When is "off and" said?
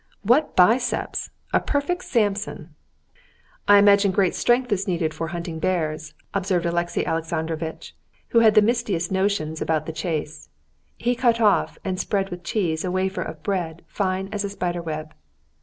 11.39-11.99